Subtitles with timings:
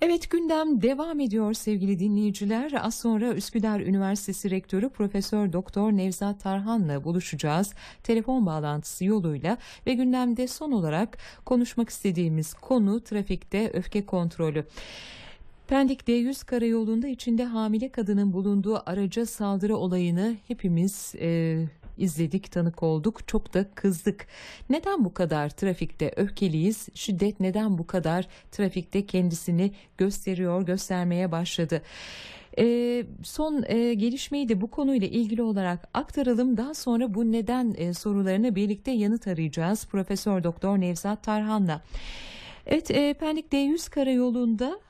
[0.00, 2.72] Evet gündem devam ediyor sevgili dinleyiciler.
[2.72, 7.74] Az sonra Üsküdar Üniversitesi Rektörü Profesör Doktor Nevzat Tarhan'la buluşacağız.
[8.02, 14.64] Telefon bağlantısı yoluyla ve gündemde son olarak konuşmak istediğimiz konu trafikte öfke kontrolü.
[15.68, 21.58] Pendik D100 karayolunda içinde hamile kadının bulunduğu araca saldırı olayını hepimiz e,
[21.98, 23.28] izledik, tanık olduk.
[23.28, 24.26] Çok da kızdık.
[24.70, 26.88] Neden bu kadar trafikte öfkeliyiz?
[26.94, 31.82] Şiddet neden bu kadar trafikte kendisini gösteriyor, göstermeye başladı?
[32.58, 36.56] E, son e, gelişmeyi de bu konuyla ilgili olarak aktaralım.
[36.56, 39.86] Daha sonra bu neden e, sorularına birlikte yanıt arayacağız.
[39.86, 41.82] Profesör Doktor Nevzat Tarhan'la.
[42.66, 44.80] Evet, e, Pendik D100 karayolunda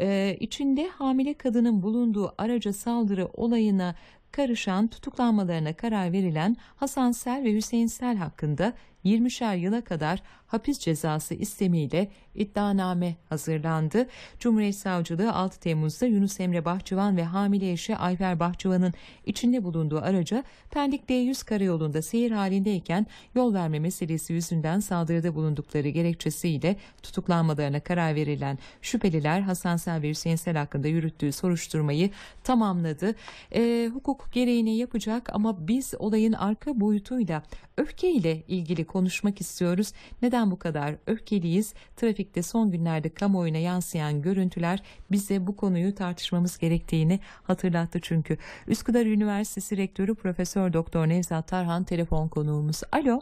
[0.00, 3.94] e, içinde hamile kadının bulunduğu araca saldırı olayına
[4.32, 8.72] karışan tutuklanmalarına karar verilen Hasan Sel ve Hüseyin Sel hakkında
[9.08, 14.06] 20'şer yıla kadar hapis cezası istemiyle iddianame hazırlandı.
[14.38, 18.94] Cumhuriyet Savcılığı 6 Temmuz'da Yunus Emre Bahçıvan ve hamile eşi Ayfer Bahçıvan'ın
[19.26, 26.76] içinde bulunduğu araca Pendik D100 karayolunda seyir halindeyken yol verme meselesi yüzünden saldırıda bulundukları gerekçesiyle
[27.02, 32.10] tutuklanmalarına karar verilen şüpheliler Hasan Sel ve Hüseyin Sel hakkında yürüttüğü soruşturmayı
[32.44, 33.14] tamamladı.
[33.54, 37.42] E, hukuk gereğini yapacak ama biz olayın arka boyutuyla
[37.76, 39.92] öfkeyle ilgili konuşmak istiyoruz.
[40.22, 41.74] Neden bu kadar öfkeliyiz?
[41.96, 48.36] Trafikte son günlerde kamuoyuna yansıyan görüntüler bize bu konuyu tartışmamız gerektiğini hatırlattı çünkü.
[48.68, 52.82] Üsküdar Üniversitesi Rektörü Profesör Doktor Nevzat Tarhan telefon konuğumuz.
[52.92, 53.20] Alo.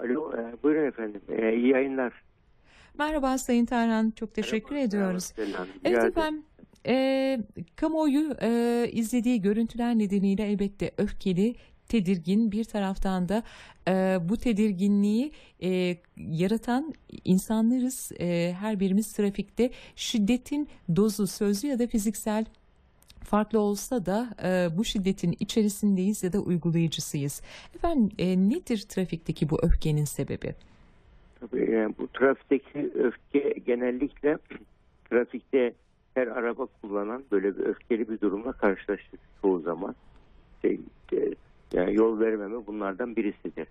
[0.00, 1.20] Alo, e, buyurun efendim.
[1.28, 2.12] E, iyi yayınlar.
[2.98, 5.32] Merhaba Sayın Tarhan, çok teşekkür Merhaba, ediyoruz.
[5.38, 5.66] merhaba.
[5.84, 6.42] Evet efendim,
[6.86, 7.40] e,
[7.76, 8.50] kamuoyu e,
[8.92, 11.54] izlediği görüntüler nedeniyle elbette öfkeli,
[11.88, 13.42] tedirgin bir taraftan da
[13.88, 18.12] e, bu tedirginliği e, yaratan insanlarız.
[18.20, 22.44] E, her birimiz trafikte şiddetin dozu sözlü ya da fiziksel
[23.24, 27.42] farklı olsa da e, bu şiddetin içerisindeyiz ya da uygulayıcısıyız.
[27.74, 30.54] Efendim e, nedir trafikteki bu öfkenin sebebi?
[31.40, 34.38] Tabii, yani bu trafikteki öfke genellikle
[35.10, 35.72] trafikte
[36.14, 39.94] her araba kullanan böyle bir öfkeli bir durumla karşılaştık çoğu zaman.
[40.62, 40.80] Şey,
[41.12, 41.34] e,
[41.72, 43.66] yani yol vermeme bunlardan birisidir.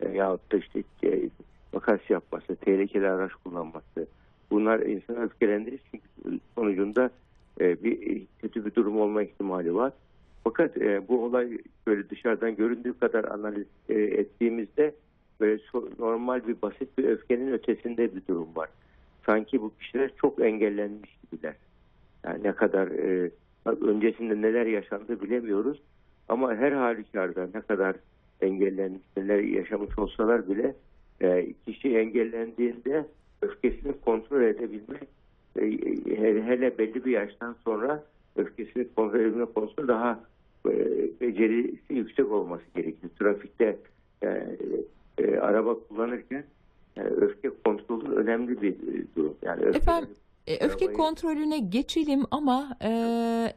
[0.00, 1.28] E, yahut da işte e,
[1.72, 4.06] makas yapması, tehlikeli araç kullanması.
[4.50, 7.10] Bunlar insanı öfkelendirir çünkü sonucunda
[7.60, 9.92] e, bir kötü bir durum olma ihtimali var.
[10.44, 14.94] Fakat e, bu olay böyle dışarıdan göründüğü kadar analiz e, ettiğimizde
[15.40, 15.62] böyle
[15.98, 18.68] normal bir basit bir öfkenin ötesinde bir durum var.
[19.26, 21.54] Sanki bu kişiler çok engellenmiş gibiler.
[22.24, 23.30] Yani ne kadar e,
[23.66, 25.82] öncesinde neler yaşandı bilemiyoruz.
[26.28, 27.96] Ama her halükarda ne kadar
[28.40, 30.74] engellenmiş, neler yaşamış olsalar bile
[31.20, 33.06] e, kişi engellendiğinde
[33.42, 35.08] öfkesini kontrol edebilmek
[35.56, 35.62] e,
[36.16, 38.04] hele, hele belli bir yaştan sonra
[38.36, 40.20] öfkesini kontrol edebilme konusunda daha
[40.68, 40.72] e,
[41.20, 43.12] becerisi yüksek olması gerekiyor.
[43.18, 43.76] Trafikte
[44.22, 44.56] e,
[45.18, 46.44] e, araba kullanırken
[46.96, 49.34] e, öfke kontrolü önemli bir e, durum.
[49.42, 50.10] Yani öfke, Efendim,
[50.48, 52.90] E, öfke kontrolüne geçelim ama e,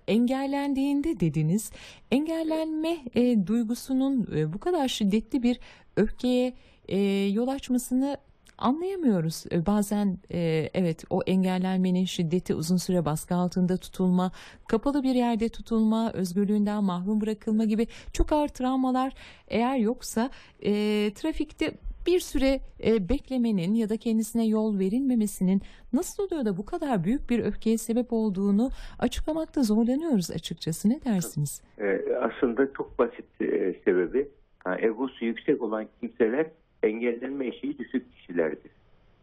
[0.07, 1.71] engellendiğinde dediniz.
[2.11, 5.59] Engellenme e, duygusunun e, bu kadar şiddetli bir
[5.95, 6.53] öfkeye
[6.87, 8.17] e, yol açmasını
[8.57, 9.43] anlayamıyoruz.
[9.51, 14.31] E, bazen e, evet o engellenmenin şiddeti uzun süre baskı altında tutulma,
[14.67, 19.13] kapalı bir yerde tutulma, özgürlüğünden mahrum bırakılma gibi çok ağır travmalar
[19.47, 20.29] eğer yoksa
[20.65, 20.71] e,
[21.15, 21.73] trafikte
[22.07, 25.61] bir süre e, beklemenin ya da kendisine yol verilmemesinin
[25.93, 28.69] nasıl oluyor da bu kadar büyük bir öfkeye sebep olduğunu
[28.99, 30.89] açıklamakta zorlanıyoruz açıkçası.
[30.89, 31.61] Ne dersiniz?
[31.77, 34.27] e, aslında çok basit e, sebebi.
[34.63, 36.47] Ha, egosu yüksek olan kimseler
[36.83, 38.71] engellenme eşiği düşük kişilerdir.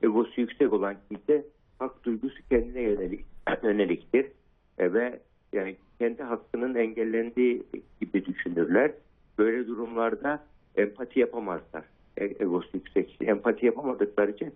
[0.02, 1.44] Egosu yüksek olan kimse
[1.78, 3.24] hak duygusu kendine yönelik,
[3.62, 4.26] yöneliktir.
[4.78, 5.20] E, ve
[5.52, 7.62] yani kendi hakkının engellendiği
[8.00, 8.92] gibi düşünürler.
[9.38, 10.44] Böyle durumlarda
[10.76, 11.84] empati yapamazlar.
[12.20, 13.16] E, egosu yüksek.
[13.20, 14.52] Empati yapamadıkları için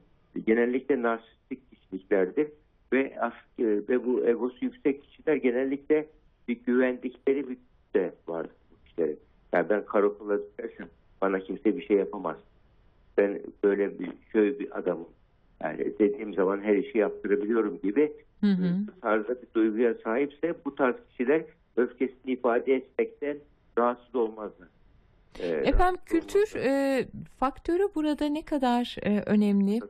[0.47, 2.49] genellikle narsistik kişiliklerdir
[2.93, 6.07] ve e, ve bu egosu yüksek kişiler genellikle
[6.49, 7.57] bir güvendikleri bir
[7.95, 9.19] de vardır bu kişilerin.
[9.53, 10.89] Yani ben karakola düşersem
[11.21, 12.37] bana kimse bir şey yapamaz.
[13.19, 15.09] Ben böyle bir şöyle bir adamım.
[15.63, 18.75] Yani dediğim zaman her işi yaptırabiliyorum gibi Hı hı.
[18.87, 21.43] bu tarzda bir duyguya sahipse bu tarz kişiler
[21.77, 23.37] öfkesini ifade etmekten
[23.79, 24.69] rahatsız olmazlar.
[25.41, 27.05] Ee, Efendim kültür e,
[27.39, 29.81] faktörü burada ne kadar e, önemli?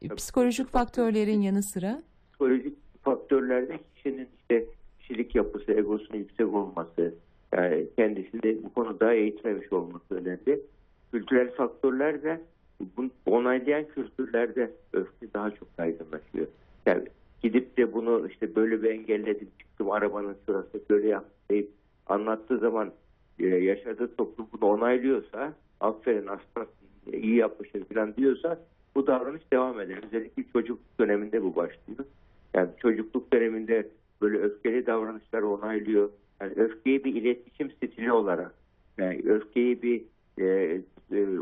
[0.00, 2.02] Tabii, Psikolojik faktörlerin yanı sıra.
[2.30, 4.64] psikolojik faktörlerde kişinin işte
[5.00, 7.14] kişilik yapısı, egosunun yüksek olması,
[7.52, 10.60] yani kendisini bu konuda eğitmemiş olması önemli.
[11.12, 12.40] Kültürel faktörler de
[12.96, 16.46] bunu onaylayan kültürlerde öfke daha çok yaygınlaşıyor.
[16.86, 17.04] Yani
[17.42, 21.70] gidip de bunu işte böyle bir engelledim çıktım arabanın sırası böyle yaptım deyip
[22.06, 22.92] anlattığı zaman
[23.40, 26.66] e, yaşadığı toplum bunu onaylıyorsa aferin aslan
[27.12, 28.58] iyi yapmışsın falan diyorsa
[28.94, 29.98] bu davranış devam eder.
[30.06, 32.04] Özellikle çocukluk döneminde bu başlıyor.
[32.54, 33.88] Yani çocukluk döneminde
[34.20, 36.10] böyle öfkeli davranışlar onaylıyor.
[36.40, 38.54] Yani öfkeyi bir iletişim stili olarak,
[38.98, 40.02] yani öfkeyi bir
[40.38, 40.80] e,
[41.12, 41.38] e,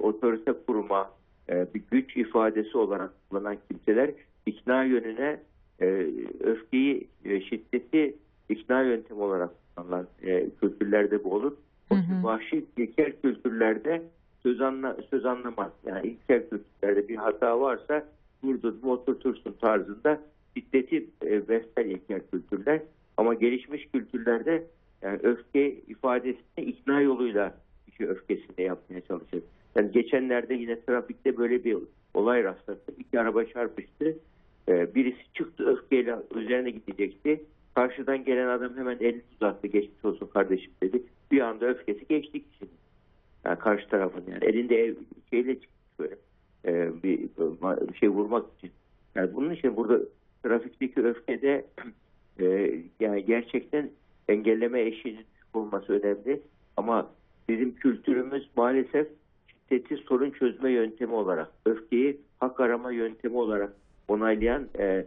[0.00, 1.10] otorite kurma,
[1.48, 4.10] e, bir güç ifadesi olarak kullanan kimseler
[4.46, 5.40] ikna yönüne
[5.80, 6.06] e,
[6.40, 8.16] öfkeyi, e, şiddeti
[8.48, 11.52] ikna yöntemi olarak kullanılan e, kültürlerde bu olur.
[11.90, 12.22] O Hı hı.
[12.22, 14.02] vahşi ilkel kültürlerde
[14.42, 15.72] söz, anla, söz anlamaz.
[15.86, 18.04] Yani ilkel kültürlerde bir hata varsa
[18.42, 20.20] vurdun mu oturtursun tarzında
[20.56, 22.80] şiddeti e, besler ilkel kültürler.
[23.16, 24.64] Ama gelişmiş kültürlerde
[25.02, 27.54] yani öfke ifadesini ikna yoluyla
[27.86, 29.42] kişi öfkesini yapmaya çalışır.
[29.74, 31.76] Yani geçenlerde yine trafikte böyle bir
[32.14, 32.94] olay rastladım.
[32.98, 34.16] İki araba çarpıştı.
[34.68, 37.42] Ee, birisi çıktı öfkeyle üzerine gidecekti.
[37.78, 39.66] Karşıdan gelen adam hemen elini uzattı.
[39.66, 41.02] Geçmiş olsun kardeşim dedi.
[41.30, 42.70] Bir anda öfkesi geçti kişinin.
[43.44, 44.94] Yani karşı tarafın yani elinde ev
[45.30, 46.14] şeyle çıkmış böyle.
[46.64, 47.18] Ee, bir,
[47.88, 48.70] bir şey vurmak için.
[49.14, 50.00] Yani bunun için burada
[50.42, 51.64] trafikteki öfkede
[52.40, 53.90] e, yani gerçekten
[54.28, 56.40] engelleme eşiğinin olması önemli.
[56.76, 57.10] Ama
[57.48, 59.08] bizim kültürümüz maalesef
[59.48, 63.72] şiddeti sorun çözme yöntemi olarak, öfkeyi hak arama yöntemi olarak
[64.08, 65.06] onaylayan e,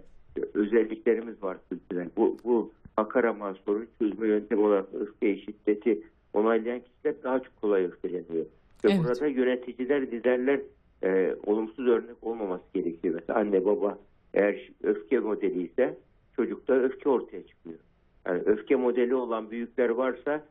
[0.54, 2.08] özelliklerimiz var kültürel.
[2.18, 6.02] Bu, bu hak arama, sorun çözme yöntemi olarak öfkeyi, şiddeti
[6.34, 8.46] onaylayan kişiler daha çok kolay öfkeleniyor.
[8.86, 9.00] Ve Evet.
[9.00, 10.60] burada yöneticiler, liderler
[11.04, 13.16] e, olumsuz örnek olmaması gerekiyor.
[13.16, 13.98] Mesela anne baba
[14.34, 15.98] eğer öfke modeli ise
[16.36, 17.80] çocukta öfke ortaya çıkıyor.
[18.26, 20.44] Yani öfke modeli olan büyükler varsa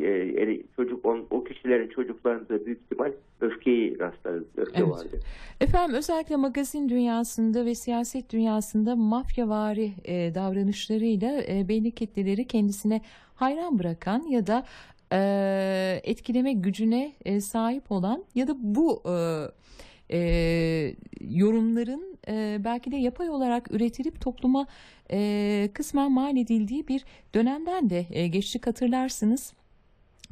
[0.00, 4.44] e, e, çocuk on, o kişilerin çocuklarında büyük ihtimal öfkeyi rastlarız.
[4.56, 4.90] Öfke Evet.
[4.90, 5.20] vardır.
[5.60, 13.00] Efendim özellikle magazin dünyasında ve siyaset dünyasında mafyavari e, davranışlarıyla e, belli kitleleri kendisine
[13.34, 14.64] hayran bırakan ya da
[15.12, 19.14] e, etkileme gücüne e, sahip olan ya da bu e,
[20.12, 24.66] e, yorumların e, belki de yapay olarak üretilip topluma
[25.12, 29.52] e, kısmen mal edildiği bir dönemden de e, geçtik hatırlarsınız.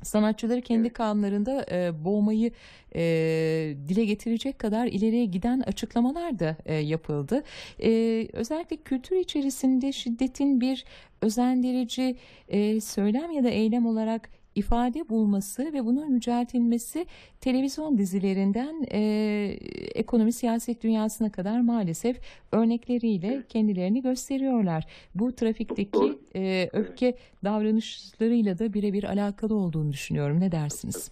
[0.02, 0.92] Sanatçıları kendi Evet.
[0.92, 2.50] kanunlarında e, boğmayı
[2.94, 3.00] e,
[3.88, 7.42] dile getirecek kadar ileriye giden açıklamalar da e, yapıldı.
[7.82, 7.90] E,
[8.32, 10.84] özellikle kültür içerisinde şiddetin bir
[11.22, 12.16] özendirici
[12.48, 17.06] e, söylem ya da eylem olarak ifade bulması ve bunun yüceltilmesi
[17.40, 19.00] televizyon dizilerinden e,
[19.94, 22.16] ekonomi siyaset dünyasına kadar maalesef
[22.52, 24.84] örnekleriyle kendilerini gösteriyorlar.
[25.14, 27.14] Bu trafikteki e, öfke
[27.44, 30.40] davranışlarıyla da birebir alakalı olduğunu düşünüyorum.
[30.40, 31.10] Ne dersiniz?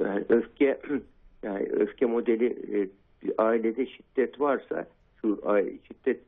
[0.00, 0.80] Yani öfke
[1.42, 2.88] yani öfke modeli e,
[3.22, 4.86] bir ailede şiddet varsa
[5.20, 5.42] şu
[5.88, 6.20] şiddet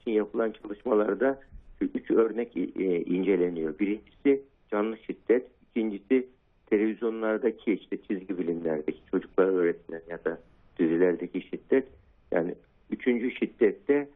[0.00, 1.40] için yapılan çalışmalarda
[1.80, 3.78] üç örnek e, inceleniyor.
[3.78, 6.26] Birincisi canlı şiddet, ikincisi
[6.66, 10.38] televizyonlardaki işte çizgi bilimlerdeki çocuklara öğretilen ya da
[10.78, 11.86] dizilerdeki şiddet.
[12.32, 12.54] Yani
[12.90, 14.08] üçüncü şiddette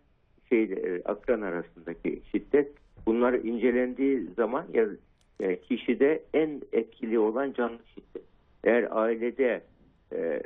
[0.49, 2.73] şey e, akran arasındaki şiddet.
[3.07, 4.87] Bunlar incelendiği zaman ya
[5.41, 8.23] e, kişide en etkili olan canlı şiddet.
[8.65, 9.63] Eğer ailede
[10.13, 10.43] e,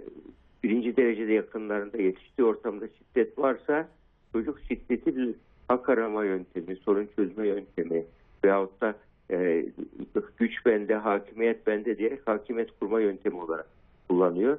[0.63, 3.89] birinci derecede yakınlarında yetiştiği ortamda şiddet varsa
[4.33, 5.35] çocuk şiddeti bir
[5.69, 8.05] hak arama yöntemi, sorun çözme yöntemi
[8.45, 8.95] veyahut da
[9.31, 9.67] e,
[10.39, 13.69] güç bende, hakimiyet bende diyerek hakimiyet kurma yöntemi olarak
[14.09, 14.59] kullanıyor.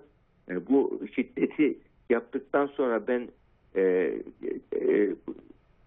[0.49, 1.77] E, bu şiddeti
[2.09, 3.27] yaptıktan sonra ben
[3.75, 4.13] e,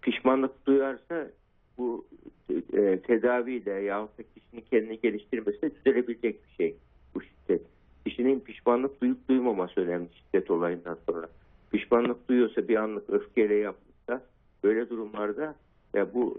[0.02, 1.30] pişmanlık duyarsa
[1.78, 2.06] bu
[3.06, 6.76] tedaviyle yahut da kişinin kendini geliştirmesiyle düzelebilecek bir şey
[7.14, 7.62] bu şiddet.
[8.06, 11.28] Kişinin pişmanlık duyup duymaması önemli şiddet olayından sonra.
[11.70, 14.22] Pişmanlık duyuyorsa bir anlık öfkeyle yapmışsa
[14.64, 15.54] böyle durumlarda
[15.94, 16.38] ya bu,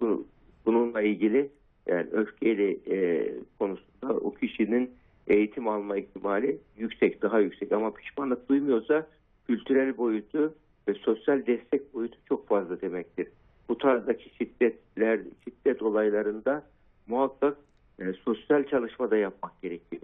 [0.00, 0.26] bu
[0.66, 1.50] bununla ilgili
[1.86, 4.90] yani öfkeyle e, konusunda o kişinin
[5.26, 9.06] eğitim alma ihtimali yüksek, daha yüksek ama pişmanlık duymuyorsa
[9.46, 10.54] kültürel boyutu
[10.88, 13.28] ve sosyal destek boyutu çok fazla demektir.
[13.68, 16.62] Bu tarzdaki şiddetler, şiddet olaylarında
[17.06, 17.56] muhakkak
[17.98, 20.02] e, sosyal çalışma da yapmak gerekiyor.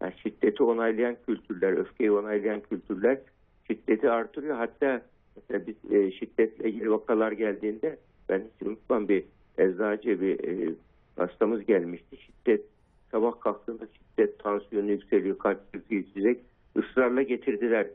[0.00, 3.18] Yani şiddeti onaylayan kültürler, öfkeyi onaylayan kültürler
[3.66, 4.56] şiddeti artırıyor.
[4.56, 5.02] Hatta
[5.36, 9.24] mesela biz e, şiddetle ilgili vakalar geldiğinde ben hiç unutmam bir
[9.58, 10.74] eczacı bir e,
[11.16, 12.16] hastamız gelmişti.
[12.16, 12.64] Şiddet
[13.10, 16.40] sabah kalktığında şiddet tansiyonu yükseliyor, kalp krizi geçecek.
[16.76, 17.86] Israrla getirdiler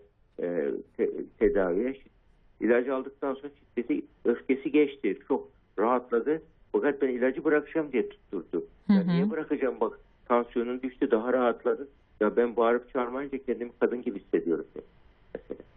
[0.41, 1.97] e, te- tedaviye.
[2.61, 5.19] İlacı aldıktan sonra şiddeti, öfkesi geçti.
[5.27, 5.49] Çok
[5.79, 6.41] rahatladı.
[6.71, 8.65] Fakat ben ilacı bırakacağım diye tutturdu.
[8.87, 9.07] Hı Ya hı.
[9.07, 11.87] niye bırakacağım bak tansiyonun düştü daha rahatladı.
[12.19, 14.65] Ya ben bağırıp çağırmayınca kendimi kadın gibi hissediyorum.
[15.35, 15.59] Mesela.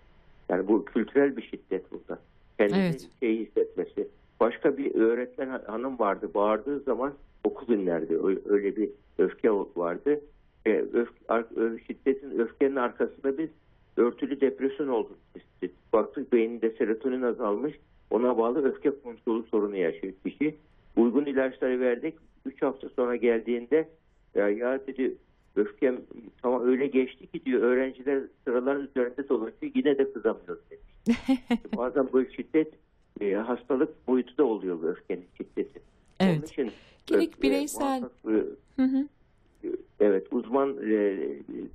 [0.49, 2.21] Yani bu kültürel bir şiddet burada.
[2.59, 3.09] Kendini Evet.
[3.21, 4.09] şey hissetmesi.
[4.41, 6.31] Başka bir öğretmen ha- hanım vardı.
[6.35, 8.19] Bağırdığı zaman okul dinlerdi.
[8.49, 10.21] Öyle bir öfke vardı.
[10.67, 11.09] E, öf,
[11.87, 13.49] şiddetin, öfkenin arkasında biz
[13.97, 15.93] örtülü depresyon tespit ettik.
[15.93, 17.75] Baktık beyninde serotonin azalmış.
[18.11, 20.57] Ona bağlı öfke kontrolü sorunu yaşıyor kişi.
[20.97, 22.15] Uygun ilaçları verdik.
[22.47, 23.89] 3 hafta sonra geldiğinde
[24.35, 25.15] ya, ya dedi
[25.57, 26.01] öfkem
[26.43, 31.41] tamam öyle geçti ki diyor öğrenciler sıraların üzerinde dolaşıyor yine de kızamıyor demiş.
[31.77, 32.75] Bazen bu şiddet
[33.21, 35.81] e, hastalık boyutu da oluyor bu öfkenin şiddeti.
[36.21, 36.51] Onun Evet.
[36.51, 36.71] için
[37.07, 39.09] Gerek öfke bireysel- muhakkak, e, Hı hı.
[40.01, 41.19] evet uzman e,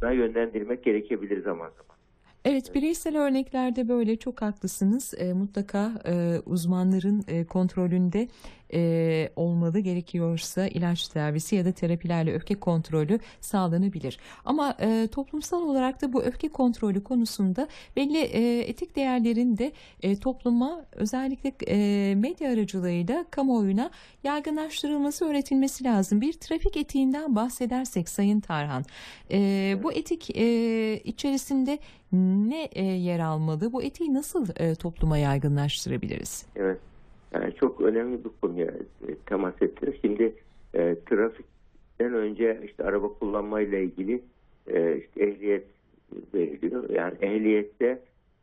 [0.02, 1.96] da yönlendirmek gerekebilir zaman zaman.
[2.46, 5.14] Evet, bireysel örneklerde böyle çok haklısınız.
[5.18, 8.28] E, mutlaka e, uzmanların e, kontrolünde
[8.74, 9.80] e, olmalı.
[9.80, 14.18] Gerekiyorsa ilaç tedavisi ya da terapilerle öfke kontrolü sağlanabilir.
[14.46, 19.72] Ama e, toplumsal olarak da bu öfke kontrolü konusunda belli e, etik değerlerin de
[20.04, 23.90] e, topluma özellikle e, medya aracılığıyla kamuoyuna
[24.24, 26.22] yaygınlaştırılması, öğretilmesi lazım.
[26.22, 28.86] Bir trafik etiğinden bahsedersek Sayın Tarhan,
[29.32, 29.38] e,
[29.84, 31.80] bu etik e, içerisinde
[32.12, 33.74] ne e, yer almalı?
[33.74, 36.46] Bu etiği nasıl e, topluma yaygınlaştırabiliriz?
[36.56, 36.80] Evet.
[37.36, 38.68] Yani çok önemli bir konuya
[39.08, 39.96] e, temas ettiniz.
[40.02, 40.36] Şimdi
[40.74, 44.22] e, trafikten önce işte araba kullanmayla ilgili
[44.68, 45.68] e, işte ehliyet
[46.34, 46.90] veriliyor.
[46.90, 48.00] Yani ehliyette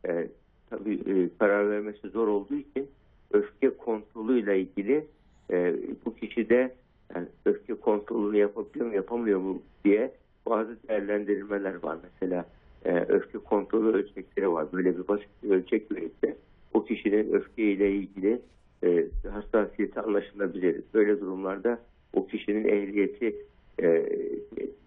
[0.08, 0.28] e,
[0.70, 2.90] tabii e, karar vermesi zor olduğu için
[3.32, 5.06] öfke kontrolüyle ilgili
[5.50, 6.75] e, bu kişide
[7.14, 10.12] yani öfke kontrolünü yapabiliyor mu yapamıyor mu diye
[10.46, 11.99] bazı değerlendirmeler var.
[12.02, 12.44] Mesela
[12.84, 14.66] e, öfke kontrolü ölçekleri var.
[14.72, 16.37] Böyle bir basit bir ölçek verirse
[16.75, 18.40] o kişinin öfke ile ilgili
[18.84, 20.82] e, hassasiyeti anlaşılabilir.
[20.94, 21.78] Böyle durumlarda
[22.12, 23.36] o kişinin ehliyeti
[23.82, 24.06] e,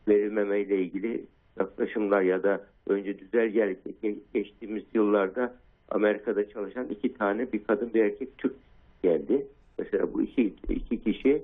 [0.07, 1.23] verilmeme ile ilgili
[1.59, 5.55] yaklaşımlar ya da önce düzelge ge- geçtiğimiz yıllarda
[5.89, 8.55] Amerika'da çalışan iki tane bir kadın bir erkek Türk
[9.03, 9.45] geldi.
[9.79, 11.41] Mesela bu iki, iki kişi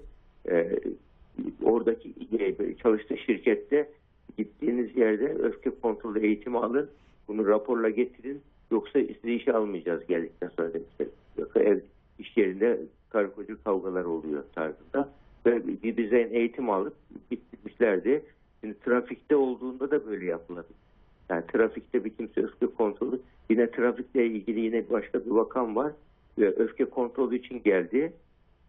[0.49, 0.79] e,
[1.63, 3.89] oradaki e, çalıştığı şirkette
[4.37, 6.89] gittiğiniz yerde öfke kontrolü eğitimi alın.
[7.27, 8.41] Bunu raporla getirin.
[8.71, 11.07] Yoksa sizi işe almayacağız geldikten sonra demişler.
[11.37, 11.79] Yoksa ev
[12.21, 15.09] iş yerinde karı koca kavgalar oluyor tarzında.
[15.45, 16.93] Ve bir düzen eğitim alıp
[17.29, 18.23] gitmişlerdi.
[18.61, 20.77] Şimdi trafikte olduğunda da böyle yapılabilir.
[21.29, 25.91] Yani trafikte bir kimse öfke kontrolü yine trafikle ilgili yine başka bir vakam var.
[26.39, 28.13] Ve öfke kontrolü için geldi.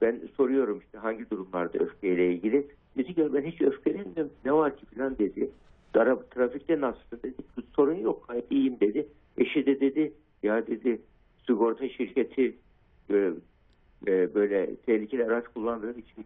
[0.01, 2.67] Ben soruyorum işte hangi durumlarda öfkeyle ilgili.
[2.97, 4.33] Dedi ki ben hiç öfkelenmiyorum.
[4.45, 5.51] Ne var ki falan dedi.
[5.95, 7.35] Ara, trafikte nasılsın dedi.
[7.77, 9.07] Sorun yok gayet iyiyim dedi.
[9.39, 11.01] Eşi de dedi ya dedi
[11.47, 12.55] sigorta şirketi
[13.13, 13.33] e,
[14.07, 16.25] e, böyle tehlikeli araç kullandığın için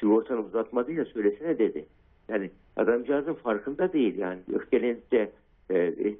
[0.00, 1.84] sigortanı uzatmadı ya söylesene dedi.
[2.28, 5.30] Yani adamcağızın farkında değil yani öfkelenip de
[5.70, 5.78] e,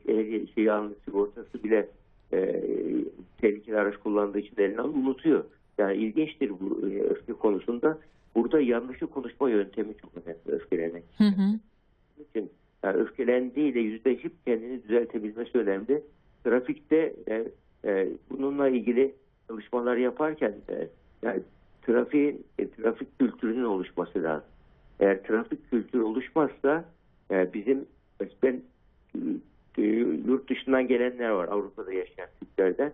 [0.08, 1.88] ehli, şey almış sigortası bile
[2.32, 2.62] e,
[3.40, 5.44] tehlikeli araç kullandığı için eline alıp unutuyor.
[5.78, 7.98] Yani ilginçtir bu e, öfke konusunda.
[8.34, 11.04] Burada yanlışı konuşma yöntemi çok önemli öfkelenek.
[11.18, 11.58] Hı hı.
[12.30, 12.50] için
[12.82, 16.02] yani öfkelendiğiyle yüzleşip kendini düzeltebilmesi önemli.
[16.44, 17.44] Trafikte e,
[17.84, 19.14] e, bununla ilgili
[19.48, 20.88] çalışmalar yaparken e,
[21.22, 21.42] yani
[21.82, 24.48] trafiğin e, trafik kültürünün oluşması lazım.
[25.00, 26.84] Eğer trafik kültürü oluşmazsa
[27.30, 27.86] e, bizim
[28.42, 28.62] ben
[29.78, 29.82] e,
[30.26, 32.92] yurt dışından gelenler var Avrupa'da yaşayan Türklerden.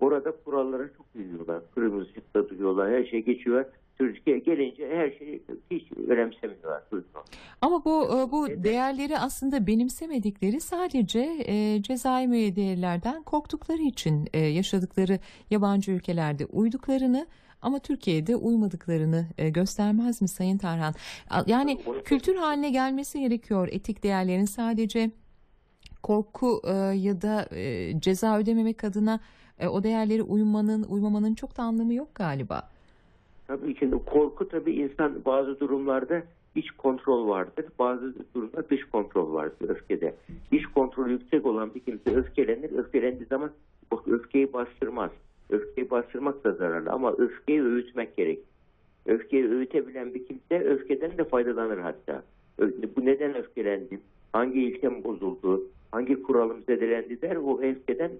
[0.00, 1.62] Orada kurallara çok uyuyorlar.
[1.74, 2.90] Kırmızı ışıkta duruyorlar.
[2.90, 3.64] Her şey geçiyor.
[3.98, 6.82] Türkiye'ye gelince her şeyi hiç önemsemiyorlar.
[7.60, 8.64] Ama bu e, bu Evet.
[8.64, 15.18] değerleri aslında benimsemedikleri sadece e, cezai müeyyidelerden korktukları için e, yaşadıkları
[15.50, 17.26] yabancı ülkelerde uyduklarını
[17.62, 20.94] ama Türkiye'de uymadıklarını e, göstermez mi Sayın Tarhan?
[21.46, 25.10] Yani kültür haline gelmesi gerekiyor etik değerlerin sadece
[26.02, 29.20] korku e, ya da e, ceza ödememek adına
[29.58, 32.70] e, o değerlere uymanın uymamanın çok da anlamı yok galiba.
[33.48, 36.22] Tabii şimdi korku tabii insan bazı durumlarda
[36.54, 37.64] iç kontrol vardır.
[37.78, 40.14] Bazı durumda dış kontrol vardır öfkede.
[40.52, 42.78] İç kontrol yüksek olan bir kimse öfkelenir.
[42.78, 43.50] Öfkelendiği zaman
[44.06, 45.10] öfkeyi bastırmaz.
[45.50, 48.38] Öfkeyi bastırmak da zararlı ama öfkeyi öğütmek gerek.
[49.06, 52.22] Öfkeyi öğütebilen bir kimse öfkeden de faydalanır hatta.
[52.96, 54.00] Bu neden öfkelendim?
[54.32, 55.62] Hangi ilkem bozuldu?
[55.92, 58.10] Hangi kuralım zedelendi der o öfkeden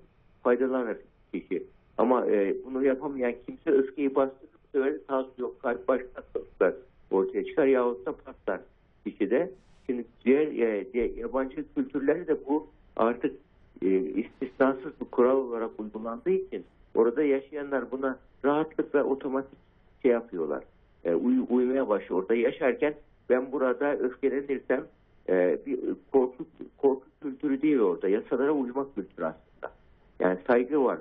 [0.42, 0.96] faydalanır
[1.32, 1.62] kişi.
[1.98, 6.74] Ama e, bunu yapamayan kimse öfkeyi bastırır sağ yok kalp baş hastalıklar
[7.10, 8.60] ortaya çıkar yahut da patlar
[9.06, 9.50] kişide.
[9.86, 13.36] Şimdi diğer e, diğer yabancı kültürlerde de bu artık
[13.82, 19.58] e, istisnasız bir kural olarak uygulandığı için orada yaşayanlar buna rahatlıkla otomatik
[20.02, 20.64] şey yapıyorlar.
[21.04, 22.22] E, uy- uymaya başlıyor.
[22.22, 22.94] Orada yaşarken
[23.30, 24.84] ben burada öfkelenirsem
[25.28, 25.78] e, bir
[26.12, 26.46] korku,
[26.78, 28.08] korku kültürü değil orada.
[28.08, 29.72] Yasalara uymak kültürü aslında.
[30.20, 30.98] Yani saygı var.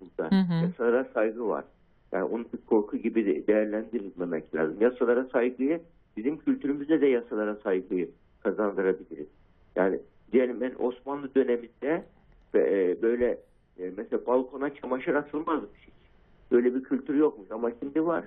[0.00, 0.36] burada.
[0.36, 0.66] Hı hı.
[0.66, 1.64] Yasalara saygı var.
[2.16, 4.76] Yani onu bir korku gibi de değerlendirilmemek lazım.
[4.80, 5.80] Yasalara saygıyı
[6.16, 8.08] bizim kültürümüzde de yasalara saygıyı
[8.42, 9.26] kazandırabiliriz.
[9.76, 10.00] Yani
[10.32, 12.04] diyelim ben Osmanlı döneminde
[12.54, 13.38] e, böyle
[13.78, 15.94] e, mesela balkona çamaşır atılmazmış hiç.
[16.50, 18.24] Böyle bir kültür yokmuş ama şimdi var.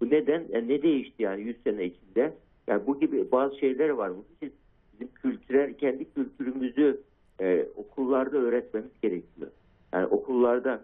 [0.00, 0.44] Bu neden?
[0.52, 2.34] Yani ne değişti yani 100 sene içinde?
[2.66, 4.10] Yani bu gibi bazı şeyler var.
[4.10, 4.52] Bunun için
[4.92, 7.00] bizim kültürel, kendi kültürümüzü
[7.40, 9.50] e, okullarda öğretmemiz gerekiyor.
[9.92, 10.80] Yani okullarda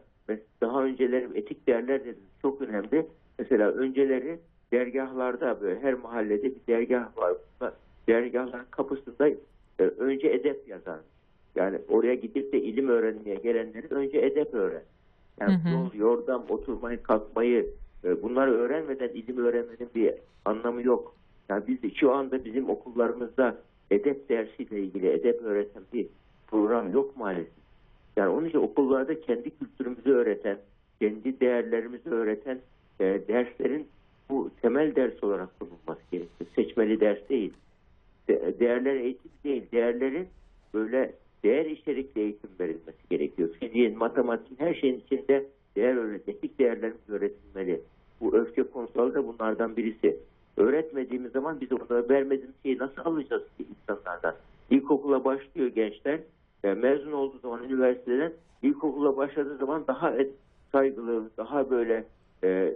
[0.61, 3.07] daha önceleri etik değerler dediniz çok önemli.
[3.39, 4.39] Mesela önceleri
[4.73, 7.35] dergahlarda böyle her mahallede bir dergah var.
[8.09, 9.29] Dergahların kapısında
[9.79, 10.99] e, önce edep yazar.
[11.57, 14.83] Yani oraya gidip de ilim öğrenmeye gelenlerin önce edep öğren.
[15.41, 15.73] Yani Hı hı.
[15.73, 17.67] yol, yordam, oturmayı, kalkmayı
[18.05, 20.15] e, bunları öğrenmeden ilim öğrenmenin bir
[20.45, 21.17] anlamı yok.
[21.49, 23.59] Yani biz şu anda bizim okullarımızda
[23.91, 26.07] edep dersiyle ilgili edep öğreten bir
[26.47, 27.66] program yok maalesef.
[28.17, 30.59] Yani onun için okullarda kendi kültürümüzü öğreten,
[31.01, 32.59] kendi değerlerimizi öğreten
[33.01, 33.87] e, derslerin
[34.31, 36.51] bu temel ders olarak konulması gerekiyor.
[36.57, 37.53] Seçmeli ders değil.
[38.29, 39.63] De- değerler eğitim değil.
[39.73, 40.29] Değerlerin
[40.75, 41.13] böyle
[41.45, 43.49] değer içerikli eğitim verilmesi gerekiyor.
[43.61, 45.47] Fiziğin, matematiğin her şeyin içinde
[45.77, 47.81] değer öğretmek, değerlerimiz öğretilmeli.
[48.21, 50.17] Bu öfke konusu da bunlardan birisi.
[50.57, 54.35] Öğretmediğimiz zaman biz onlara vermediğimiz şeyi nasıl alacağız ki insanlardan?
[54.71, 56.21] İlkokula başlıyor gençler.
[56.65, 58.33] E, mezun olduğu zaman üniversiteden
[58.63, 60.31] ilkokula başladığı zaman daha et,
[60.73, 62.05] saygılı, daha böyle
[62.45, 62.75] e,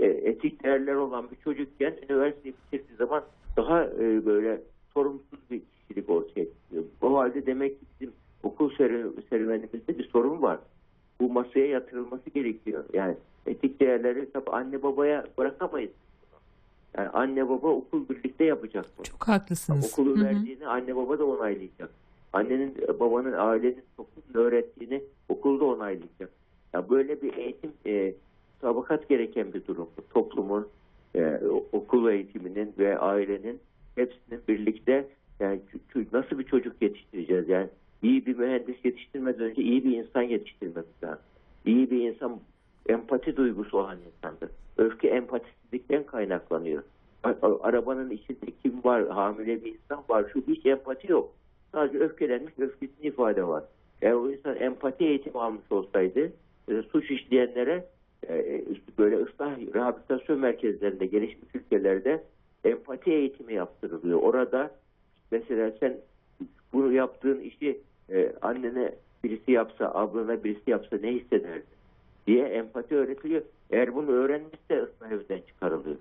[0.00, 3.22] e, etik değerler olan bir çocukken üniversiteyi bitirdiği zaman
[3.56, 4.62] daha e, böyle
[4.94, 6.84] sorumsuz bir kişilik ortaya çıkıyor.
[7.02, 8.12] O halde demek ki bizim
[8.42, 10.58] okul serü- serüvenimizde bir sorun var.
[11.20, 12.84] Bu masaya yatırılması gerekiyor.
[12.92, 13.16] Yani
[13.46, 15.90] etik değerleri tabii anne babaya bırakamayız.
[16.98, 19.04] Yani anne baba okul birlikte yapacak bunu.
[19.04, 19.98] Çok haklısınız.
[19.98, 20.24] Hı hı.
[20.24, 21.90] verdiğini anne baba da onaylayacak.
[22.36, 26.30] Annenin, babanın, ailenin, toplumun öğrettiğini okulda onaylayacak.
[26.74, 28.14] Ya böyle bir eğitim e,
[28.60, 29.88] tabakat gereken bir durum.
[30.10, 30.68] Toplumun,
[31.14, 31.40] e,
[31.72, 33.60] okul eğitiminin ve ailenin
[33.94, 35.08] hepsinin birlikte
[35.40, 35.60] yani
[36.12, 37.48] nasıl bir çocuk yetiştireceğiz?
[37.48, 37.68] Yani
[38.02, 41.24] iyi bir mühendis yetiştirmeden önce iyi bir insan yetiştirmemiz lazım.
[41.66, 42.40] İyi bir insan
[42.88, 44.50] empati duygusu olan insandır.
[44.76, 46.82] Öfke empatisizlikten kaynaklanıyor.
[47.60, 49.08] Arabanın içinde kim var?
[49.08, 50.26] Hamile bir insan var.
[50.32, 51.32] Şu hiç empati yok.
[51.76, 53.64] Sadece öfkelenmiş, öfkesini ifade var.
[54.02, 56.32] Eğer o insan empati eğitimi almış olsaydı
[56.68, 57.84] e, suç işleyenlere
[58.28, 62.24] e, işte böyle ıslah rehabilitasyon merkezlerinde gelişmiş ülkelerde
[62.64, 64.18] empati eğitimi yaptırılıyor.
[64.22, 64.70] Orada
[65.30, 65.96] mesela sen
[66.72, 71.64] bunu yaptığın işi e, annene birisi yapsa, ablana birisi yapsa ne hissederdin
[72.26, 73.42] diye empati öğretiliyor.
[73.70, 75.96] Eğer bunu öğrenmişse ıslah evden çıkarılıyor.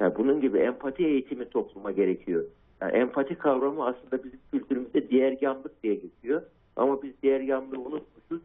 [0.00, 2.44] Yani bunun gibi empati eğitimi topluma gerekiyor.
[2.80, 6.42] Yani empati kavramı aslında bizim kültürümüzde diğergahlık diye geçiyor.
[6.76, 8.42] Ama biz diğergahlığı unutmuşuz.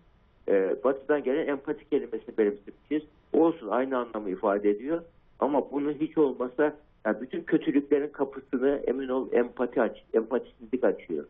[0.48, 3.10] Ee, batıdan gelen empati kelimesini benimsemişiz.
[3.34, 5.02] Olsun aynı anlamı ifade ediyor.
[5.40, 11.26] Ama bunu hiç olmasa yani bütün kötülüklerin kapısını emin ol empati aç, empatisizlik açıyor.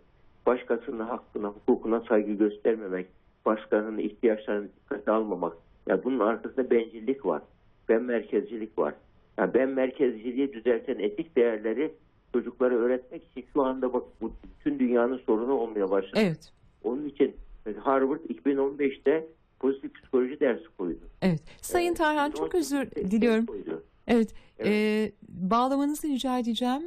[0.46, 3.08] Başkasının hakkına, hukukuna saygı göstermemek,
[3.46, 5.54] başkalarının ihtiyaçlarını dikkate almamak.
[5.88, 7.42] Yani bunun arkasında bencillik var.
[7.90, 8.94] Ben merkezcilik var.
[9.38, 11.92] Yani ben merkezciliği düzelten etik değerleri
[12.36, 16.14] çocuklara öğretmek için şu anda bak bu bütün dünyanın sorunu olmaya başladı.
[16.16, 16.54] Evet.
[16.84, 17.36] Onun için
[17.80, 19.28] Harvard 2015'te
[19.60, 21.00] pozitif psikoloji dersi koydu.
[21.22, 21.44] Evet.
[21.62, 23.46] Sayın Evet, Tarhan çok 2018'de özür diliyorum.
[23.46, 23.84] koydu.
[24.08, 24.34] Evet.
[24.60, 24.72] Evet.
[24.72, 26.84] e, bağlamanızı rica edeceğim.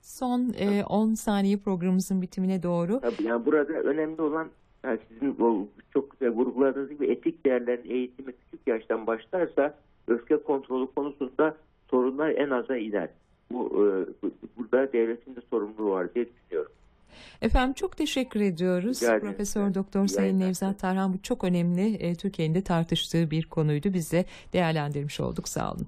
[0.00, 3.00] Son e, 10 saniye programımızın bitimine doğru.
[3.00, 4.48] Tabii yani burada önemli olan
[4.84, 9.74] yani sizin o çok güzel vurguladığınız gibi etik değerlerin eğitimi küçük yaştan başlarsa
[10.08, 11.56] öfke kontrolü konusunda
[11.90, 13.08] sorunlar en aza iner.
[13.52, 13.82] Bu, e,
[14.22, 16.72] bu- burada devletin de sorumluluğu var diye düşünüyorum.
[17.42, 19.02] Efendim çok teşekkür ediyoruz.
[19.02, 19.20] Rica.
[19.20, 20.40] Profesör Doktor Sayın.
[20.40, 23.92] Nevzat Tarhan bu çok önemli e, Türkiye'nin de tartıştığı bir konuydu.
[23.94, 25.48] Biz de değerlendirmiş olduk.
[25.48, 25.86] Sağ olun.